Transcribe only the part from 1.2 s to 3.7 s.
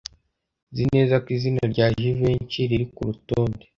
ko izina rya Jivency riri kurutonde.